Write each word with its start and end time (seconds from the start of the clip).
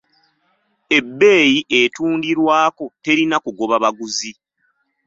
Ebbeeyi 0.97 1.59
etundirwako 1.81 2.85
terina 3.03 3.37
kugoba 3.43 3.75
baguzi. 3.83 4.31